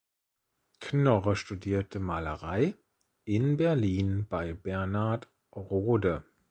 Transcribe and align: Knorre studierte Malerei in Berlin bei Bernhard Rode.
Knorre 0.79 1.35
studierte 1.35 1.99
Malerei 1.99 2.73
in 3.23 3.57
Berlin 3.57 4.25
bei 4.27 4.51
Bernhard 4.51 5.29
Rode. 5.55 6.25